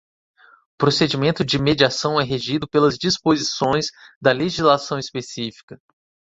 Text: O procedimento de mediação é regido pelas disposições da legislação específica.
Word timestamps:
O 0.73 0.77
procedimento 0.79 1.45
de 1.45 1.59
mediação 1.59 2.19
é 2.19 2.23
regido 2.23 2.67
pelas 2.67 2.97
disposições 2.97 3.91
da 4.19 4.31
legislação 4.31 4.97
específica. 4.97 5.79